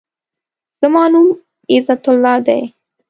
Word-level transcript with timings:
زما 0.81 1.03
نوم 1.13 1.27
عزت 1.73 2.03
الله 2.13 2.37
دی. 2.45 2.61